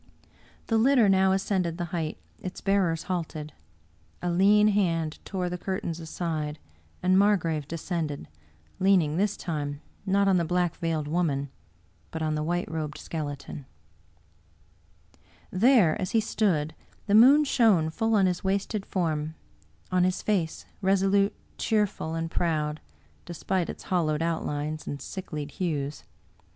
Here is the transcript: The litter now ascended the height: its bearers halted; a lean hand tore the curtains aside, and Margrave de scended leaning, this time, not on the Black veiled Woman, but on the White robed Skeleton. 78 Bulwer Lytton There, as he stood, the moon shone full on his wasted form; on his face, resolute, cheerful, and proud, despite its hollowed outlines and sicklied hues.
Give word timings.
The 0.65 0.79
litter 0.79 1.07
now 1.07 1.31
ascended 1.31 1.77
the 1.77 1.85
height: 1.93 2.17
its 2.39 2.59
bearers 2.59 3.03
halted; 3.03 3.53
a 4.19 4.31
lean 4.31 4.69
hand 4.69 5.19
tore 5.25 5.47
the 5.47 5.59
curtains 5.59 5.99
aside, 5.99 6.57
and 7.03 7.19
Margrave 7.19 7.67
de 7.67 7.75
scended 7.75 8.25
leaning, 8.79 9.17
this 9.17 9.37
time, 9.37 9.79
not 10.03 10.27
on 10.27 10.37
the 10.37 10.43
Black 10.43 10.75
veiled 10.77 11.07
Woman, 11.07 11.49
but 12.09 12.23
on 12.23 12.33
the 12.33 12.41
White 12.41 12.67
robed 12.67 12.97
Skeleton. 12.97 13.67
78 15.51 15.51
Bulwer 15.51 15.51
Lytton 15.51 15.59
There, 15.75 16.01
as 16.01 16.11
he 16.13 16.19
stood, 16.19 16.73
the 17.05 17.13
moon 17.13 17.43
shone 17.43 17.91
full 17.91 18.15
on 18.15 18.25
his 18.25 18.43
wasted 18.43 18.87
form; 18.87 19.35
on 19.91 20.03
his 20.03 20.23
face, 20.23 20.65
resolute, 20.81 21.35
cheerful, 21.59 22.15
and 22.15 22.31
proud, 22.31 22.79
despite 23.25 23.69
its 23.69 23.83
hollowed 23.83 24.23
outlines 24.23 24.87
and 24.87 24.99
sicklied 24.99 25.51
hues. 25.51 26.05